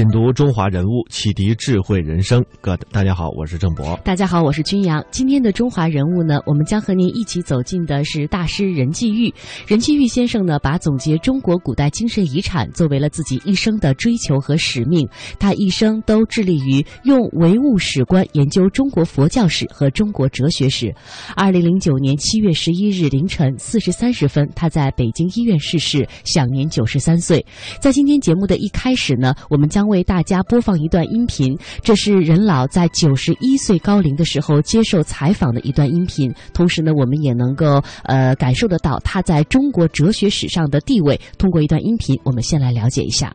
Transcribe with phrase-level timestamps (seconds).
[0.00, 2.42] 品读中华人物，启迪智慧人生。
[2.62, 4.00] 各大家好，我是郑博。
[4.02, 5.04] 大家好，我是君阳。
[5.10, 9.30] 今天的中华人物呢，我们将和您一起走进的是大师任继玉。
[9.66, 15.06] 任继玉先生呢，把总结中国古代精神遗产作为了自己一生的追求和使命。
[15.38, 20.94] 他一生都致力于用唯物史观研究中国佛教史和中国哲学史。
[21.36, 27.44] 二零零九年七月十一日凌晨四时三十分，他在北京医院逝世，享年九十三岁。
[27.78, 36.32] 在今天节目的一开始呢，我们将为大家播放一段音频，这是任老在九十一岁高龄的时候接受采访的一段音频。
[36.54, 41.20] 同时呢，我们也能够呃感受得到他在中国哲学史上的地位。
[41.36, 43.34] 通过一段音频，我们先来了解一下。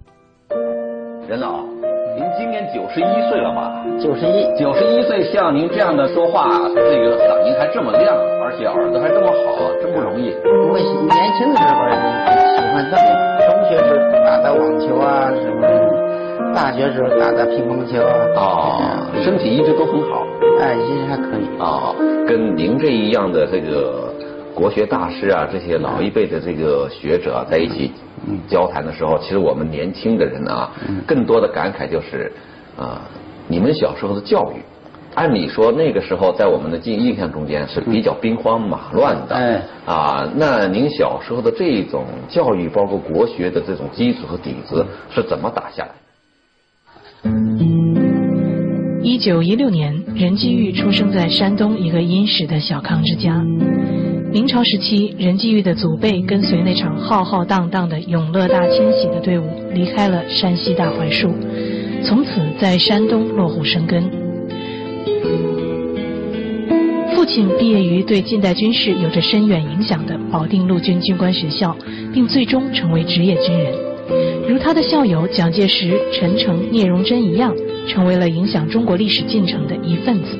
[1.28, 1.62] 任老，
[2.16, 3.84] 您今年九十一岁了吧？
[4.00, 10.31] 九十一，九十一岁，像您这样的说话，这个嗓音还这么亮，而且耳朵还这么好，真不容易。
[10.72, 11.90] 我年轻的时候
[12.56, 13.03] 喜欢这个，
[13.45, 13.90] 中学时
[14.23, 16.05] 打打网球啊什么。
[16.53, 18.02] 大学时候打打乒乓球
[18.39, 20.25] 啊，身体一直都很好，
[20.59, 21.45] 哎，一直还可以。
[21.59, 21.95] 哦。
[22.28, 24.14] 跟您这一样的这个
[24.53, 27.91] 国学大师啊，这些老一辈的这个学者在一起
[28.47, 30.72] 交谈的时候，其实我们年轻的人啊，
[31.06, 32.31] 更多的感慨就是
[32.78, 33.02] 啊，
[33.47, 34.63] 你们小时候的教育，
[35.13, 45.91] 按理说那个时候在我们的记印象中间是比较兵荒马乱的，哎，啊，那您小时候的这种教育，包括国学的这种基础和底子是怎么打下来？
[49.16, 53.41] 一九一六年，任继玉出生在山东一个殷实的小康之家。
[54.30, 61.34] 明朝时期，任继玉的祖辈跟随那场浩浩荡荡的永乐大迁徙的队伍离开了山西大槐树，
[62.03, 64.03] 从此在山东落户生根。
[67.16, 71.73] 父亲毕业于对近代军事有着深远影响的保定陆军军官学校，
[72.13, 73.73] 并最终成为职业军人。
[74.50, 77.56] 如他的校友蒋介石、陈诚、聂荣臻一样，
[77.88, 80.38] 成为了影响中国历史进程的一份子。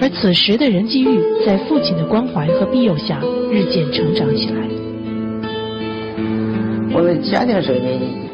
[0.00, 3.20] 而此时的任继玉，在父亲的关怀和庇佑下，
[3.50, 4.62] 日渐成长起来。
[6.92, 7.78] 我的家庭是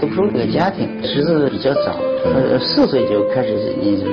[0.00, 3.54] 读书这个家庭，识字比较早，呃，四岁就开始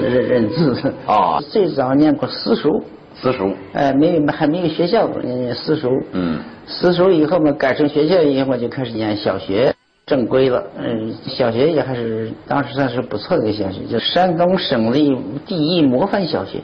[0.02, 0.76] 认认字。
[1.06, 2.84] 啊，最早念过私塾。
[3.16, 3.54] 私塾。
[3.74, 5.90] 哎，没有还没有学校，念私塾。
[6.14, 6.40] 嗯。
[6.66, 9.74] 私塾以后嘛，改成学校以后，我就开始念小学。
[10.10, 15.16] 正规了，嗯，小学也还是当时算是不错的一个小学，就山东省立
[15.46, 16.60] 第一模范小学，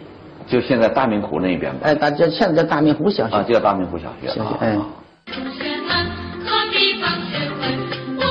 [0.47, 1.81] 就现在大明湖那边吧。
[1.83, 3.35] 哎，大家现在叫大明湖小学。
[3.35, 4.27] 啊，就叫大明湖小学。
[4.29, 4.75] 小学，哎。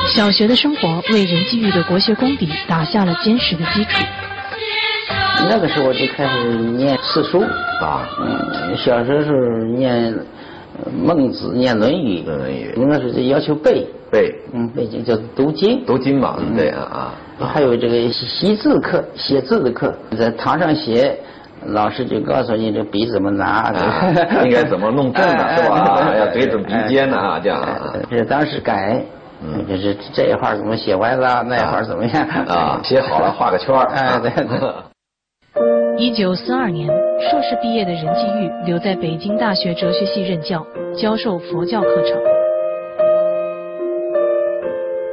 [0.08, 4.04] 小学的生活为任继玉的国学功底打下了坚实的基础。
[5.48, 7.40] 那个时候我就开始念四书
[7.80, 9.32] 啊，嗯，小时候
[9.76, 10.12] 念。
[10.92, 17.14] 孟子念《论语》，《论语》应该是要求背背，嗯，背经叫读经，读经嘛，对啊啊。
[17.46, 21.18] 还有这个习字课，写字的课，在堂上写，
[21.66, 23.72] 老师就告诉你这笔怎么拿，
[24.44, 26.12] 应该怎么弄正的是吧？
[26.16, 27.60] 要对准笔尖的啊，这样。
[28.10, 29.02] 这当时改，
[29.42, 32.80] 嗯，就是这一画怎么写歪了，那一画怎么样啊？
[32.84, 33.86] 写好了画个圈儿。
[33.94, 34.58] 哎，对对。
[35.96, 36.88] 一九四二年，
[37.20, 40.66] 硕士毕业的任继玉留在北京大学哲学系任教，
[40.96, 42.20] 教授佛教课程。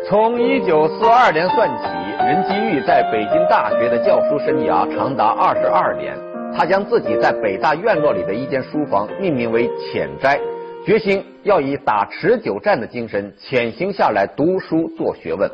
[0.07, 1.83] 从一九四二年算起，
[2.25, 6.17] 任继玉在北京大学的教书生涯长达二十二年。
[6.51, 10.39] 他将自己在北大院落里的一间书房命名为“浅斋”，
[10.83, 15.47] 决心要以打持久战的精神潜行下来读书做学问。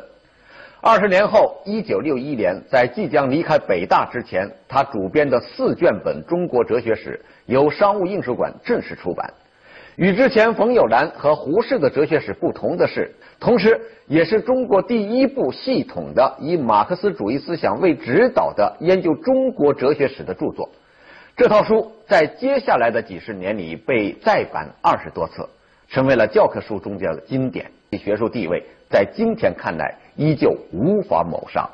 [0.80, 9.28] 二十年后，一九六一年，在即将离开北大之前，他主编的四卷本《中国哲学史》由商务印书馆正式出版。
[9.96, 20.70] 与之前冯友兰和胡适的哲学史不同的是，同时也是中国第一部系统的以马克思主义思想为指导的研究中国哲学史的著作。
[21.36, 25.44] 这套书在接下来的几十年里被再版二十多次，
[25.88, 27.68] 成为了教科书中间的经典。
[27.90, 29.92] 学术地位在今天看来。
[30.18, 31.66] 依旧无法谋杀。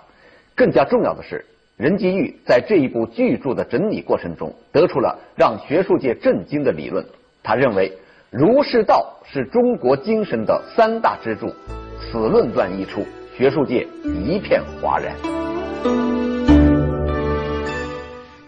[0.54, 1.44] 更加重要的是，
[1.76, 7.04] 任继玉在这一部巨著的整理过程中，得出了让学术界震惊的理论。
[7.42, 7.92] 他认为，
[8.30, 11.52] 儒释道是中国精神的三大支柱。
[11.98, 13.04] 此论断一出，
[13.36, 16.33] 学术界一片哗然。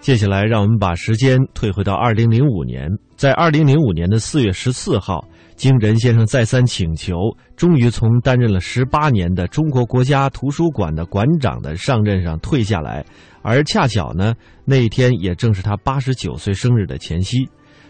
[0.06, 5.26] 接下来，让我们把时间退回到二零零五年，在二零零五年的四月十四号，
[5.56, 7.17] 经任先生再三请求，
[7.56, 13.05] 终于从担任了十八年的中国国家图书馆的馆长的上任上退下来。
[13.43, 14.32] 而恰巧呢，
[14.64, 17.38] 那一天也正是他八十九岁生日的前夕。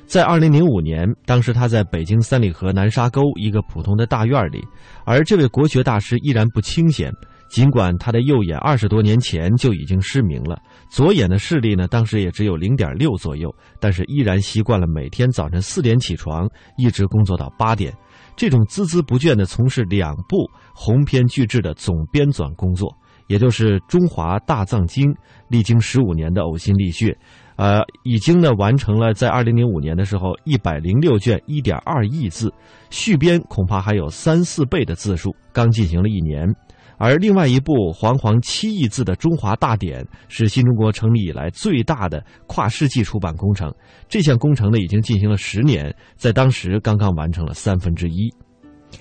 [0.06, 4.64] 在二零零五年，当时他在北京三里河南沙沟一个普通的大院里，
[5.04, 7.12] 而这位国学大师依然不清闲。
[7.48, 10.60] 尽管他的右眼二十多年前就已经失明了，
[10.90, 17.94] 左眼的视力呢，当时也只有零点六左右，但是依然习惯了每天早晨四点起床，一直工作到八点，
[18.36, 22.94] 这种孜孜不倦地从事两部鸿篇巨制的总编纂工作，
[23.28, 25.12] 也就是《中华大藏经》，
[25.48, 27.16] 历经十五年的呕心沥血，
[27.56, 32.52] 呃，已经呢完成了在二零零五年的时候一百零六卷一点二亿字，
[32.90, 36.52] 续编恐怕还有三四倍的字数，刚进行了一年。
[36.98, 43.72] 而另外一部煌煌七亿字的《中华大典》是新中国成立以来最大的跨世纪出版工程。
[44.08, 48.32] 这项工程呢，已经进行了十年，在当时刚刚完成了三分之一。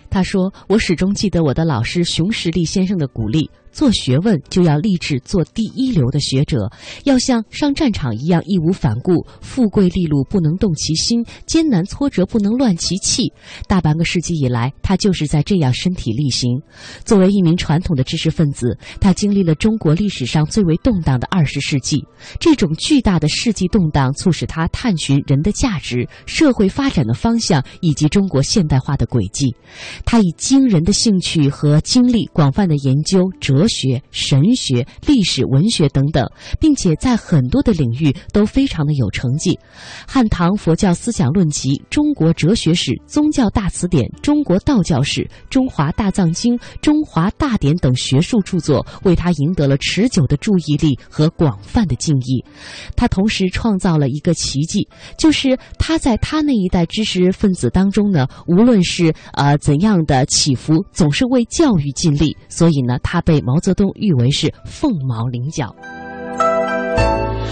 [0.09, 6.71] 他说：“我始终记得我的老师熊十力先生的鼓励。”做学问就要立志做第一流的学者，
[7.03, 9.27] 要像上战场一样义无反顾。
[9.41, 13.33] 富贵利禄不能动其心，艰难挫折不能乱其气。
[13.67, 16.57] 大半个世纪以来，他就是在这样身体力行。
[17.03, 22.01] 作为一名传统的知识分子，他经历了中国历史上最为动荡的二十世纪。
[22.39, 29.53] 这种巨大的世纪动荡，促使他探寻人的价值、社会发展的方向以及中国现代化的轨迹。
[30.05, 33.64] 他以惊人的兴趣和精力，广泛的研究哲。
[33.67, 36.25] 学、神学、历史、文学等等，
[36.59, 39.51] 并且在很多的领域都非常的有成绩。
[40.07, 52.43] 《汉唐佛教思想论集》《中国哲学史》《宗教大词典》《中国道教史》《中华大藏经》《中华大典》等学术著作，为他赢得了持久的注意力和广泛的敬意。
[52.95, 62.37] 他同时创造了一个奇迹，就是他在他那一代知识分子当中呢，无论是呃怎样的起伏，总是为教育尽力。
[62.47, 63.54] 所以呢，他被毛。
[63.55, 65.73] 毛泽东誉为是凤毛麟角。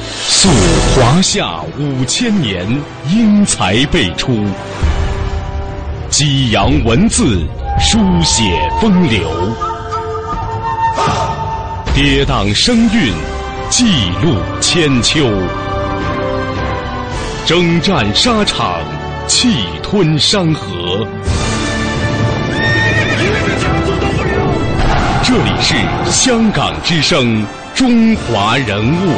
[0.04, 0.50] 溯
[0.94, 2.68] 华夏五千年，
[3.10, 4.34] 英才辈出；
[6.10, 7.40] 激扬文字，
[7.80, 8.44] 书写
[8.82, 9.22] 风流；
[11.96, 13.14] 跌宕声韵，
[13.70, 13.86] 记
[14.22, 15.24] 录千秋；
[17.46, 18.82] 征战沙场，
[19.26, 21.08] 气吞山河。
[25.36, 25.76] 这里是
[26.12, 27.44] 香港之声，
[27.74, 29.10] 中华人物。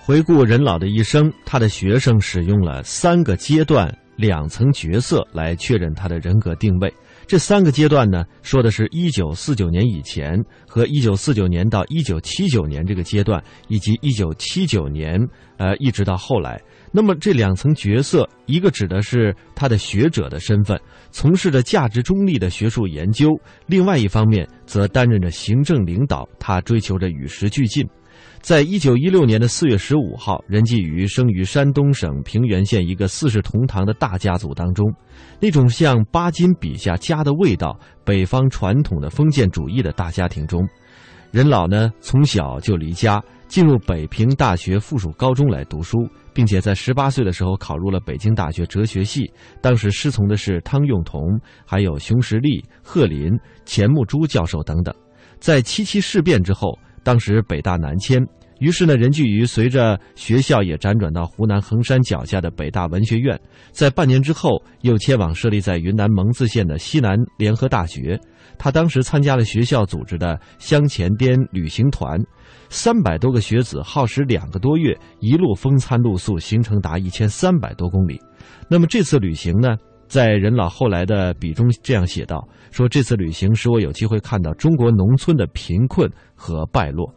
[0.00, 6.90] 回顾任老的一生，他的学生使用了三个阶段、两层角色来确认他的人格定位。
[7.30, 10.36] 这三个阶段呢，说的是一九四九年以前
[10.66, 15.16] 和一九四九年到一九七九年这个阶段，以及一九七九年
[15.56, 16.60] 呃一直到后来。
[16.90, 20.76] 那么这两层角色，一个指的是他的学者的身份，
[21.12, 23.28] 从事着价值中立的学术研究；
[23.68, 27.86] 另外一方面，则担任着行政领导，他追求着与时俱进。
[28.40, 34.90] 在一九一六年的四月十五号，任继瑜生于山东省平原县一个四世同堂的大家族当中，
[35.38, 40.66] 那种像巴金笔下家的味道，北方传统的封建主义的大家庭中，
[41.30, 45.98] 任老呢从小就离家，进入北平大学附属高中来读书。
[46.32, 51.20] 并且在十八岁的时候考入了北京大学哲学系，当时师从的是汤用彤，
[51.66, 54.94] 还有熊十力、贺林、钱穆朱教授等等。
[55.40, 58.24] 在七七事变之后，当时北大南迁，
[58.58, 63.38] 于是呢，任继瑜随着学校也辗转到湖南衡山脚下的北大文学院，
[63.72, 68.20] 在半年之后又迁往设立在云南蒙自县的西南联合大学。
[68.58, 72.20] 他当时参加了学校组织的湘黔滇旅行团。
[72.68, 78.20] 三百多个学子耗时两个多月，一路风餐露宿，行程达一千三百多公里。
[78.68, 79.76] 那么这次旅行呢，
[80.10, 87.08] 在任老后来的笔中这样写道：“说这次旅行使我有机会看到中国农村的贫困和败落，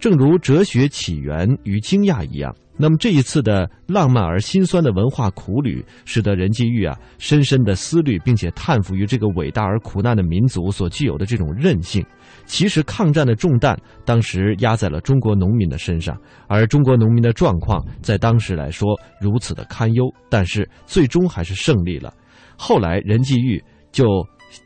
[0.00, 12.04] 正如哲学起源于惊讶一样。”那么这一次的浪漫而心酸的文化苦旅，使得任继玉啊深深的思虑，并且叹服于这个伟大而苦难的民族所具有的这种韧性。
[12.44, 16.18] 其实抗战的重担当时压在了中国农民的身上，
[16.48, 22.12] 而中国农民的状况在当时来说如此的堪忧，但是最终还是胜利了。
[22.56, 24.06] 后来任继玉就。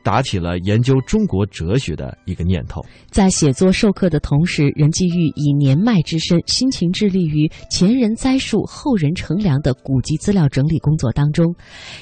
[0.02, 2.84] 打起了研究中国哲学的一个念头。
[3.08, 11.54] 在写作授课的同时，任继玉以年迈之身，辛勤致力于前人栽树、后人乘凉的古籍资料整理工作当中。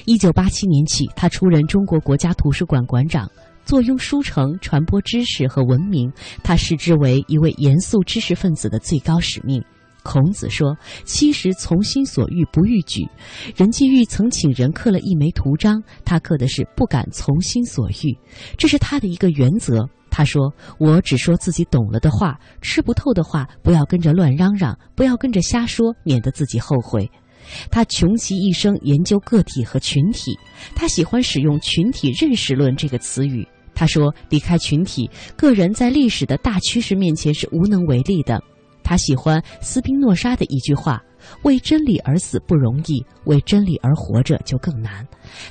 [0.05, 3.29] 一九八七年起，他出任中国国家图书馆馆长。
[3.65, 6.11] 坐拥书城，传播知识和文明，
[6.43, 9.63] 他视之为一位严肃知识分子的最高使命。
[10.05, 13.09] 孔子说：“七十从心所欲不逾矩。”
[13.57, 18.15] 任继玉曾请人刻了一枚图章，他刻的是“不敢从心所欲”，
[18.55, 19.89] 这是他的一个原则。
[20.11, 27.09] 他说：“我只说自己懂了的话，吃不透的话不要跟着乱嚷嚷，不要跟着瞎说，免得自己后悔。”
[27.69, 30.37] 他穷其一生研究个体和群体，
[30.75, 33.45] 他喜欢使用“群体认识论”这个词语。
[33.73, 38.41] 他说：“离开群体，个人在历史的大趋势面前是无能为力的。”
[38.85, 41.01] 他喜欢斯宾诺莎的一句话
[41.41, 45.05] ：“为真理而死不容易，为真理而活着就更难。”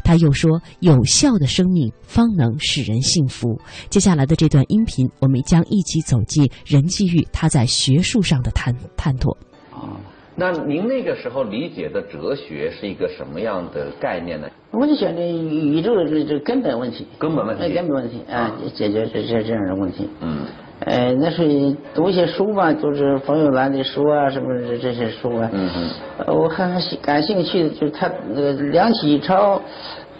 [0.04, 3.60] 他又说：“有效的生命方能使人幸福。”
[3.90, 9.36] 接下来的这段音频，我们将一起走进任继玉他在学术上的探探索。
[9.72, 9.98] 啊，
[10.36, 14.48] 那您那个时候理解的哲学是一个什么样的概念呢？
[14.70, 20.08] 我就想这宇宙的这这根本问题，根本问题，根本问题啊，解决这这这样的问题。
[20.20, 20.46] 嗯。
[20.86, 24.48] 呃，那是读一些书吧，就是冯友兰的书啊，什么
[24.82, 25.48] 这些书啊。
[25.52, 25.90] 嗯嗯。
[26.26, 29.58] 呃，我很感兴趣的，就是他那个梁启超、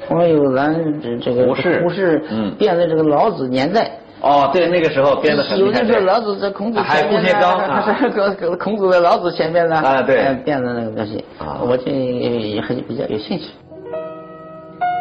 [0.09, 2.23] 冯友兰这这个胡适，胡适
[2.59, 3.91] 编的这个老子年代。
[4.23, 9.77] 哦，对，那个时候编的有的说老子在孔子前面呢， 还是孔孔子在老子前面呢。
[9.77, 10.35] 啊，对。
[10.47, 13.45] 编的那个东西，啊，我这也很比较有兴趣。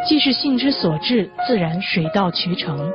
[0.06, 2.92] 既是性之所至，自然水到渠成。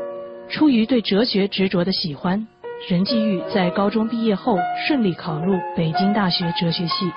[0.48, 2.48] 出于对哲学执着的喜欢。
[2.88, 4.58] 任继玉在高中毕业后
[4.88, 7.12] 顺利考入北京大学哲学系。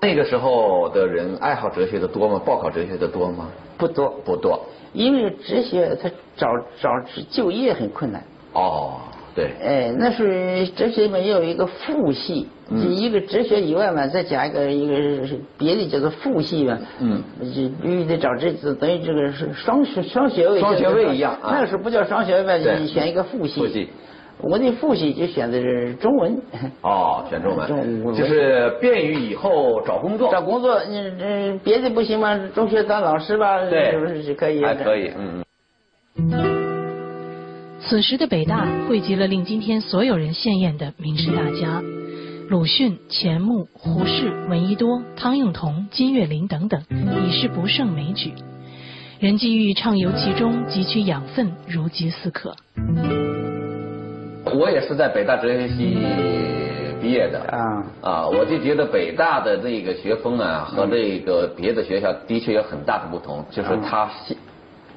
[0.00, 2.40] 那个时候的人爱好哲学的多吗？
[2.44, 3.48] 报考哲学的多吗？
[3.76, 4.58] 不多，不多。
[4.94, 6.48] 因为哲学他找
[6.80, 6.88] 找
[7.30, 8.24] 就业很困难。
[8.54, 9.00] 哦。
[9.34, 15.26] 对，哎，那是哲学里面也有一个副系，一个哲学以外嘛，再加一个一个
[15.58, 23.60] 别的叫做副系嘛，嗯，就必须得找这等于这个是双学双学位，双学位一样，那个时候不叫双学位，你选一个副系。
[23.60, 23.88] 副系，
[24.40, 26.40] 我的副系就选的是中文。
[26.82, 30.30] 哦，选中文，中文就是便于以后找工作。
[30.30, 32.38] 找工作，你这别的不行吗？
[32.54, 34.64] 中学当老师吧，对，是不是可以？
[34.64, 35.42] 还可以，嗯
[36.18, 36.43] 嗯。
[37.86, 41.82] 此时的北大汇集了令今天所有人羡艳的名士大家，
[42.48, 48.32] 鲁迅、钱穆、胡适、闻一多、汤用彤、金岳霖等等，已是不胜枚举。
[49.20, 52.56] 任继玉畅游其中，汲取养分，如饥似渴。
[54.46, 55.98] 我也是在北大哲学系
[57.02, 64.08] 毕业的啊啊，我就觉得北大的这个学风啊，和这个别的学校的确有很大的不同，就是它。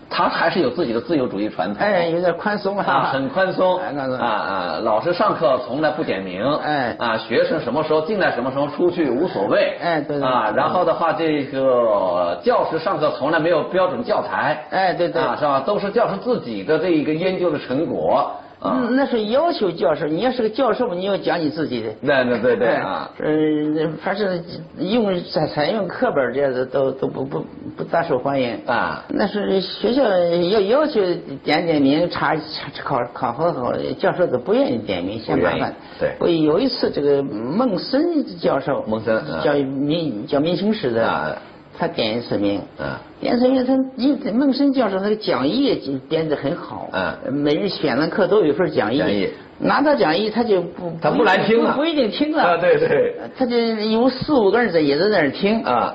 [0.10, 15.60] 他还是有自己的自由主义传统，哎，有点宽松啊，很宽松，啊啊，老师上课从来不点名，哎，啊，学生什么时候进来，什么时候出去无所谓，哎，对对，啊，然后的话，这个教师上课从来没有标准教材，哎，对对，啊，是吧？
[15.60, 18.32] 都是教师自己的这一个研究的成果。
[18.60, 21.92] 嗯，那是要求教授，你要是个教授，你要讲你自己的。
[22.02, 24.42] 对对对对啊，嗯，凡是
[24.80, 27.46] 用采采用课本这样子都都不不
[27.76, 29.06] 不大受欢迎啊。
[29.10, 31.02] 那是学校要要求
[31.44, 32.42] 点点名查查
[32.84, 35.76] 考考核好，教授都不愿意点名，嫌麻烦。
[36.00, 36.16] 对。
[36.20, 41.38] 我有一次这个孟森教授，孟森教民教民情史的。
[41.79, 49.29] 他点一次名，嗯，点一次名，他因孟生教授那个讲义编得很好，嗯，每日选的课都有一份讲义，
[49.60, 55.93] 拿到讲义他就不他不来听了，不一定听了，啊对对，他就有四五个人在也在那儿听，啊，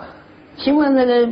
[0.57, 1.29] 听完那个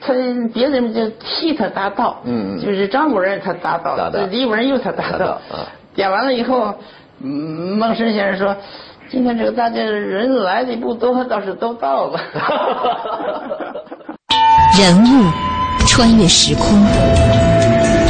[0.00, 0.14] 他
[0.54, 6.74] 别人就替他答道，嗯就是张某人他答道，李某人又他答道，啊，点完了以后，
[7.20, 8.56] 孟生先生说。
[9.10, 12.20] 今天这个大家人来的不多，倒是都到了。
[14.78, 15.06] 人物
[15.86, 16.84] 穿越时空，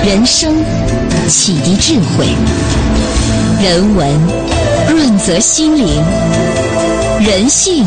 [0.05, 0.53] 人生
[1.29, 2.27] 启迪智慧，
[3.63, 4.09] 人文
[4.89, 6.03] 润泽心灵，
[7.21, 7.87] 人性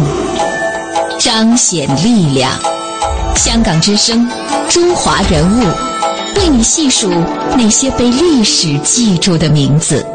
[1.20, 2.50] 彰显力量。
[3.36, 4.26] 香港之声，
[4.70, 5.64] 中华人物，
[6.38, 7.12] 为你细数
[7.58, 10.06] 那些被历史记住的名字。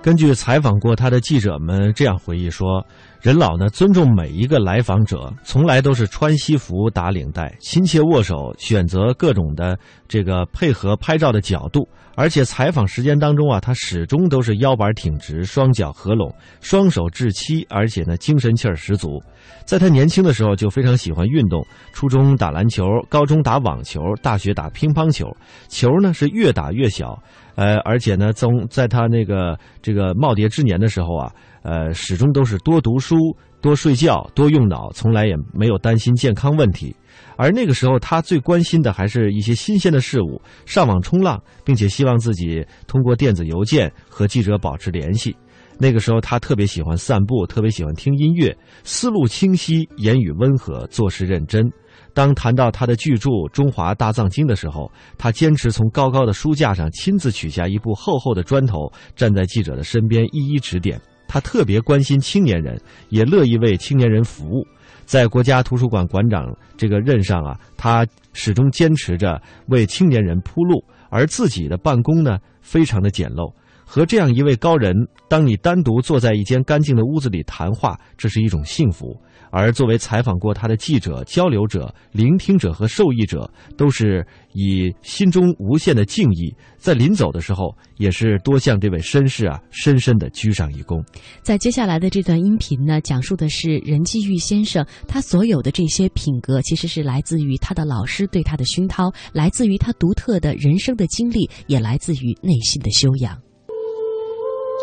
[0.00, 2.86] 根据采访过他的记者们这样回忆说，
[3.20, 9.76] 任老呢尊重每一个来访者，从来都是穿西服打领带，亲切握手，选择各种的
[10.06, 11.86] 这个配合拍照的角度。
[12.14, 19.22] 而且采访时间当中啊，他始终都是腰板挺直，双脚合拢，双手置膝，而且呢精神气儿十足。
[19.64, 25.28] 在他年轻的时候就非常喜欢运动，初中打篮球，高中打网球，大学打乒乓球，
[25.68, 27.20] 球呢是越打越小。
[27.58, 31.34] 呃，而且呢，从在他那个这个耄耋之年的时候啊。
[31.62, 33.16] 呃，始终都是多读书、
[33.60, 36.96] 多睡觉、多用脑，从来也没有担心健康问题。
[37.36, 45.36] 而那个时候，他最关心的还是一些新鲜的事物，上网冲浪，并且希望自己通过电子邮件和记者保持联系。
[45.78, 51.70] 那个时候，他特别喜欢散步，特别喜欢听音乐，思路清晰，言语温和，做事认真。
[52.12, 61.00] 当谈到他的巨著《中华大藏经》的时候，他坚持从高高的书架上亲自取下一部厚厚的砖头，站在记者的身边一一指点。
[61.28, 62.80] 他特别关心青年人，
[63.10, 64.66] 也乐意为青年人服务。
[65.04, 66.44] 在国家图书馆馆长
[66.76, 73.52] 这个任上啊，他始终坚持着为青年人铺路，而自己的办公呢，非常的简陋。
[73.88, 74.94] 和这样一位高人，
[75.30, 79.18] 当你单独坐在一间干净的屋子里谈话，这是一种幸福。
[79.50, 91.02] 而作为采访过他的记者、交流者、聆听者和受益者，都是以心中无限的敬意，在临走的时候，也是多向这位绅士啊深深的鞠上一躬。
[91.40, 103.47] 在接下来的这段音频呢，讲述的是任继玉先生他所有的这些品格，其实是来自于他的老师对他的熏陶，来自于他独特的人生的经历，也来自于内心的修养。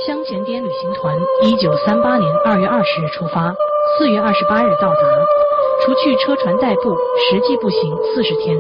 [0.06, 3.56] 香前滇旅行团一九三八年二月二十日出发，
[3.98, 5.02] 四月二十八日到达。
[5.84, 6.96] 除去车船代步，
[7.28, 8.56] 实际步行四十天，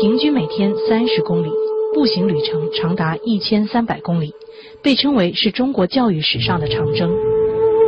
[0.00, 1.50] 平均每天三十公里，
[1.94, 4.36] 步行旅程长达一千三百公里，
[4.84, 7.10] 被称为是中国教育史上的长征。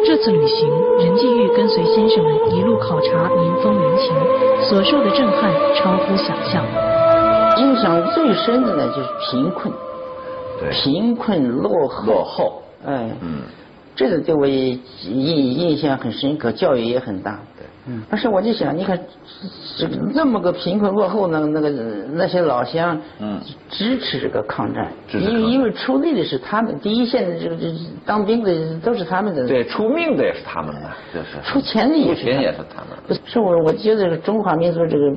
[0.05, 4.17] 这次旅行，任继玉跟随先生们一路考察民风民情，
[4.69, 6.65] 所受的震撼超乎想象。
[7.59, 9.73] 印象最深的呢，就是贫困，
[10.73, 13.43] 贫困落后，落后，哎，嗯，
[13.95, 17.41] 这个对我印印象很深刻，教育也很大。
[17.59, 18.99] 对，嗯，但是我就想，你看，
[19.77, 21.71] 这个那么个贫困落后，那那个
[22.13, 23.41] 那些老乡，嗯，
[23.71, 27.75] 支持这个抗战，因为因为出力的是他们，第一线的这个这
[28.05, 30.83] 当兵的都是他们的，对，出命的也是他们的，
[31.15, 31.41] 就是。
[31.51, 32.97] 出钱的也是也是他们。
[33.07, 35.17] 不是，是我我觉得这个中华民族这个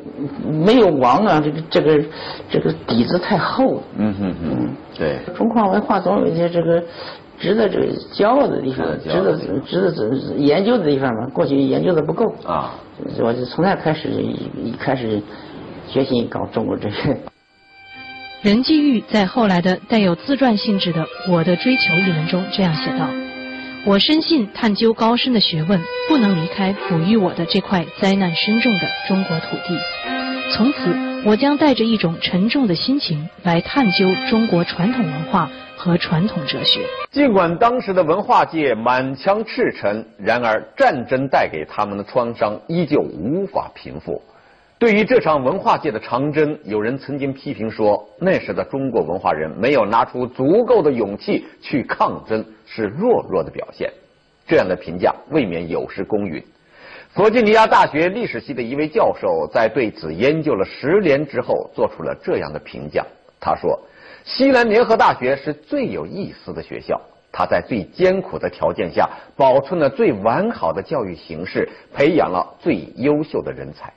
[0.49, 2.03] 没有王啊，这个这个
[2.49, 3.75] 这个底子太厚。
[3.75, 3.83] 了。
[3.97, 6.83] 嗯哼哼，对，中华文化总有一些这个
[7.39, 9.09] 值得这个骄傲的地方，值
[9.65, 11.27] 值得值得研究的地方嘛。
[11.33, 12.75] 过去研究的不够啊，
[13.19, 15.21] 我就从那开始一开始
[15.87, 16.95] 决心搞中国这个。
[18.41, 23.09] 任继玉在后来的带有自传性质的《我的追求》一文中这样写道
[23.85, 29.77] ：“我深信探究高深的学问不能离开哺育我的这块灾难深重的中国土地。
[30.51, 36.81] 从此，我将带着一种沉重的心情来探究中国传统文化和传统哲学。
[37.11, 44.21] 尽管当时的文化界满腔赤诚，然而战争带给他们的创伤依旧无法平复。
[44.77, 53.91] 对于这场文化界的长征，有人曾经批评说，那时的中国文化人没有拿出足够的勇气去抗争，是弱弱的表现。
[54.47, 56.43] 这样的评价未免有失公允。
[57.19, 63.05] 弗吉尼亚大学历史系的一位教授在对此研究了十年之后，做出了这样的评价。
[63.41, 63.77] 他说
[64.23, 66.97] ：“西南联合大学是最有意思的学校，
[67.29, 73.91] 它在最艰苦的条件下保存了最完好的教育形式，培养了最优秀的人才。”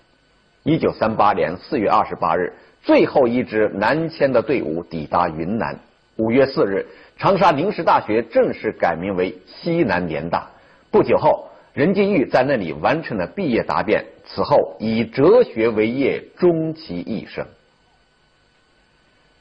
[0.65, 5.79] 一九三八年四月二十八日，最后一支南迁的队伍抵达云南。
[6.17, 6.85] 五月四日，
[7.17, 10.45] 长沙临时大学正式改名为西南联大。
[10.91, 17.45] 不久后，任继玉在那里完成了毕业答辩，此后以哲学为业，终其一生。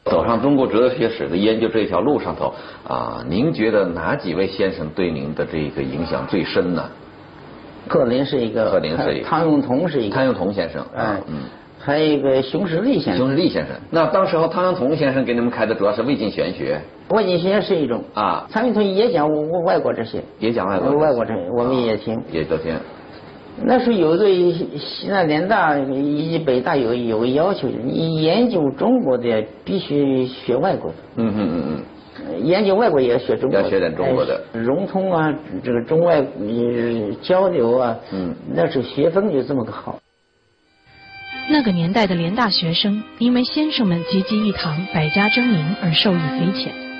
[0.05, 2.53] 走上中国哲学史的研究这条路上头
[2.87, 6.89] 啊，您觉得哪几位先生对您的这个影响最深呢？
[7.87, 11.41] 贺林是一个，贺林是一个汤永同是一个，汤永同先生，哎，嗯，
[11.77, 13.17] 还有一个熊十力先生。
[13.17, 13.75] 熊十力先生。
[13.91, 22.21] 那当时候汤永同先生给你们开的主要是魏晋玄学外经学是一种啊，汤永同也讲我我外国这些，也讲外国外国这些，我们也听。
[22.31, 22.75] 也都听。
[23.63, 30.97] 那时候有一个西南联大以及北大有有个要求，你研究中国的必须学外国的。
[31.17, 31.83] 嗯嗯嗯嗯。
[32.43, 39.99] 研究外国也要学中国，要学点中国的哎融通啊，这个中外呃交流啊，嗯，那时候学风就这么个好。
[41.49, 46.90] 那个年代的联大学生，因为先生们集集一堂，百家争鸣而受益匪浅。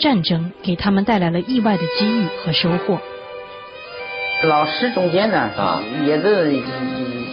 [0.00, 2.98] 战争给他们带来了意外的机遇和收获。
[4.44, 6.50] 老师中间呢，啊，也是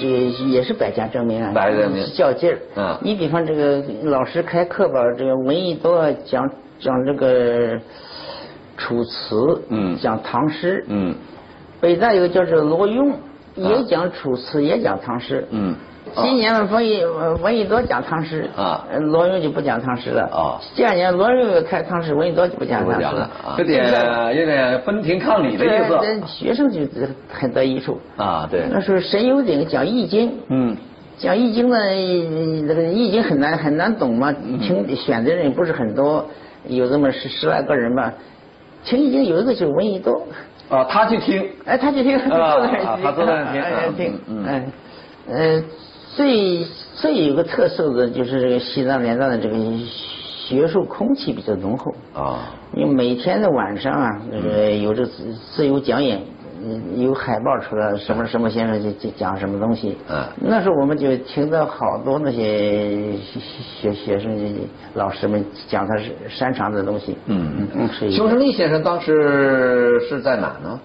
[0.02, 0.16] 这个
[0.50, 2.06] 也是百家争鸣啊，百家争鸣。
[2.14, 2.60] 较劲儿。
[2.76, 6.44] 嗯你比方这个老师开课吧，这个文艺都要讲
[6.80, 7.80] 讲这个
[8.76, 9.98] 楚辞，嗯。
[9.98, 11.16] 讲唐诗，嗯。
[11.80, 13.14] 北大有个叫做罗庸，
[13.56, 13.84] 也啊。
[13.88, 15.74] 讲楚辞，也讲唐诗，嗯
[16.16, 17.04] 今年的文艺
[17.42, 20.24] 文艺多讲唐诗啊，罗永就不讲唐诗了。
[20.24, 20.62] 啊。
[20.76, 23.02] 第二年罗永开唐诗，文艺多就不讲唐诗。
[23.02, 23.86] 了，有点
[24.36, 26.28] 有点分庭抗礼的意思。
[26.28, 26.82] 学生就
[27.32, 28.00] 很得益处。
[28.16, 28.48] 啊。
[28.50, 30.78] 对，那时候沈有鼎讲《易经》，嗯，
[31.18, 31.78] 讲《易经》呢，
[32.68, 36.26] 那个《易经》很难很难懂嘛，听选的人不是很多，
[36.68, 38.14] 有这么十十来个人吧。
[38.84, 40.28] 听《易经》有一个就是文艺多。
[40.70, 44.72] 啊，他去听，哎，他去听，坐在那儿听，他坐在那儿听，嗯，嗯，
[45.30, 45.64] 呃，
[46.18, 49.56] 最最有个特色的就是这个西藏联大的这个
[49.88, 51.94] 学术空气比较浓厚。
[52.16, 52.40] 啊，
[52.74, 56.20] 因为每天的晚上啊，那个有这自自由讲演，
[56.96, 63.14] 有海报出来，什么什么先生就就讲什么东西，嗯，那时候我们就听到好多那些
[63.80, 64.56] 学学生
[64.96, 67.68] 老师们讲他是擅长的东西，嗯。
[67.76, 70.80] 嗯嗯，熊胜利先生当时是在哪呢？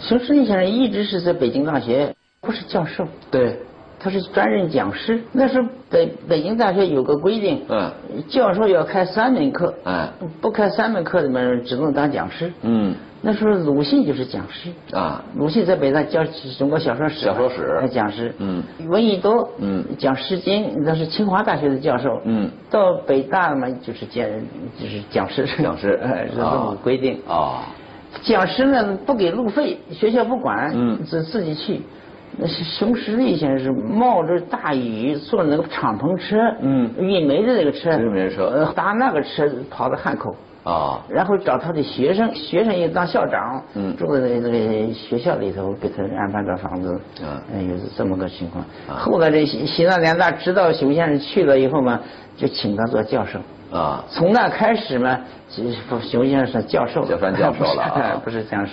[0.00, 3.56] 熊胜利先生一直是在北京大学，不是教授，对。
[4.02, 7.92] 他是专任讲师，那时候北北京大学有个规定，嗯，
[8.30, 10.08] 教授要开三门课，嗯，
[10.40, 16.24] 不开三门课的嘛，只能当讲师，嗯，那时候鲁迅就是讲师，啊，鲁迅在北大教
[16.58, 17.88] 中国小说史，小说史。
[17.92, 24.26] 讲师，嗯，闻一多，嗯，讲诗经，那是清华大学的教授，嗯，到北大嘛就是讲
[24.80, 27.64] 就是讲师，讲师， 哎，是这么规定，啊，
[28.22, 31.82] 讲师呢不给路费，学校不管，嗯，自自己去。
[32.38, 47.00] 那是熊十力先生是冒着大雨坐那个敞篷车，嗯，运煤的那个车，运煤车，搭那个车跑到汉口，啊，然后找他的学生，学生也当校长，嗯，住在那个学校里头，给他安排个房子，
[47.52, 48.64] 嗯，有这么个情况。
[48.88, 52.00] 后来这西藏联大知道熊先生去了以后嘛，
[52.36, 53.40] 就请他做教授，
[53.76, 58.72] 啊，从那开始嘛，熊先生是教授，就算教授了， 不是讲师。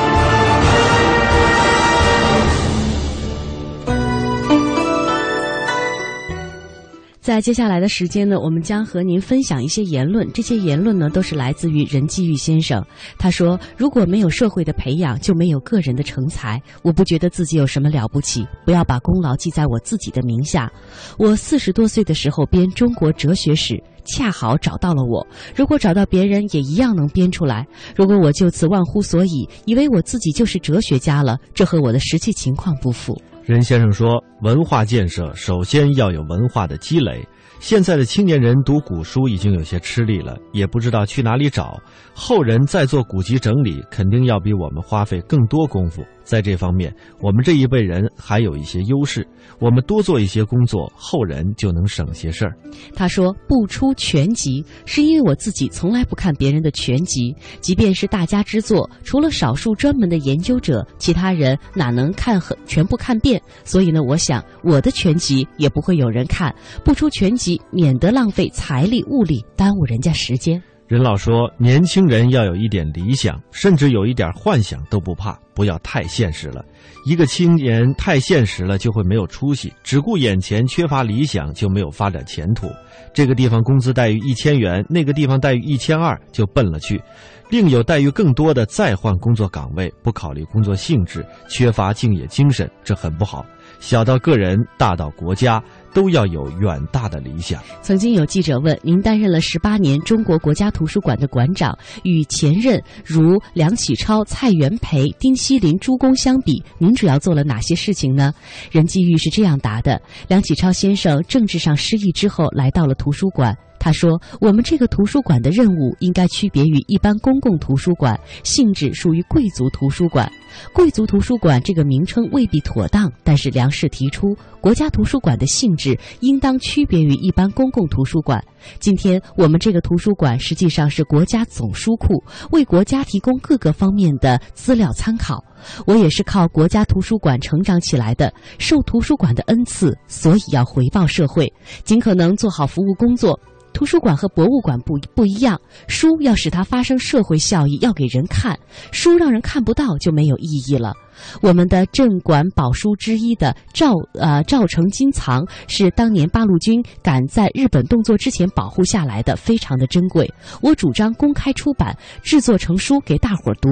[7.41, 10.31] 在接下来的时间呢，我们将和您分享一些言论。
[10.31, 12.85] 这些言论呢，都是来自于任继玉先生。
[13.17, 16.61] 他说：“如果没有社会的培养，就没有个人的成才。
[16.83, 20.71] 我不觉得自己有什么了不起，不要把功劳记在我自己的名下。
[21.17, 25.25] 我四十多岁的时候编中国哲学史，恰好找到了我。
[25.55, 27.65] 如果找到别人，也一样能编出来。
[27.95, 37.27] 如果我就此忘乎所以，以为我自己就是哲学家了，这和我的实际情况不符。”任先生说：“文化建设首先要有文化的积累。
[37.61, 41.79] 现在的青年人读古书已经有些吃力了，也不知道去哪里找。
[42.11, 49.27] 后人再做古籍整理，肯定要比我们花费更多功夫。”在这方面，我们这一辈人还有一些优势。
[49.59, 52.57] 我们多做一些工作，后人就能省些事儿。
[52.95, 63.41] 他说：“不出全集，是因为我自己从来不看别人的全集，即便是大家之作，除了少数专门的研究者，其他人哪能看很全部看遍？
[63.63, 66.53] 所以呢，我想我的全集也不会有人看。
[66.83, 76.65] 不出全集，免得浪费财力物力，耽误人家时间。”任老说：“年轻人要有一点理想，甚至有一点幻想都不怕，不要太现实了。
[77.05, 82.67] 一个青年太现实了，就会没有出息；只顾眼前，缺乏理想，就没有发展前途。
[83.13, 87.01] 这个地方工资待遇一千元，那个地方待遇一千二，就奔了去。
[87.49, 93.45] 另有待遇更多的，再换工作岗位，不考虑工作性质，缺乏敬业精神，这很不好。
[93.81, 95.61] 小到个人，大到国家。”
[95.93, 97.61] 都要有远大的理想。
[97.81, 108.31] 曾经有记者问：“您担任了十八年中国国家图书馆的馆长，与前任如梁启超、蔡元培、丁锡林、朱公相比，您主要做了哪些事情呢？”
[108.71, 113.53] 任继玉是这样答的：“梁启超先生政治上失意之后，来到了图书馆。
[113.83, 120.31] 他说，我们这个图书馆的任务应该区别于一般公共图书馆，性质属于贵族图书馆。”
[120.73, 128.43] 贵族图书馆这个名称未必妥当，但是梁氏提出，国家图书馆的性质应当区别于一般公共图书馆。
[128.77, 135.43] 今天我们这个图书馆实际上是国家总书库，为国家提供各个方面的资料参考。
[135.87, 141.51] 我也是靠国家图书馆成长起来的，受图书馆的恩赐，所以要回报社会，
[141.85, 143.39] 尽可能做好服务工作。
[143.73, 148.57] 图书馆和博物馆不不一样，书要使它发生社会效益，要给人看，
[148.91, 150.93] 书让人看不到就没有意义了。
[151.41, 160.27] 我们的镇馆宝书之一的赵呃赵成金藏是当年八路军赶在日本动作之前保护下来的，非常的珍贵。
[160.61, 163.69] 我主张公开出版，制作成书给大伙儿读。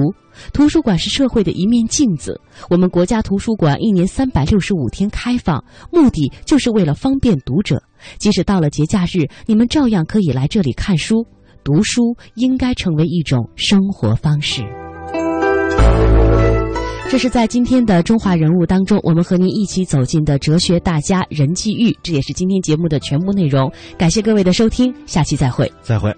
[0.52, 2.40] 图书馆是社会的一面镜子。
[2.68, 7.82] 我们国家图书馆一年三百六十五天开放，目的就是为了方便读者。
[8.18, 11.26] 即使到了节假日，你们照样可以来这里看书。
[11.62, 14.62] 读书应该成为一种生活方式。
[17.10, 23.70] 这是在今天的中华人物当中，我们和您一起走进的哲学大家任继玉，这也是今天节目的全部内容。
[23.98, 25.70] 感谢各位的收听，下期再会。
[25.82, 26.14] 再会。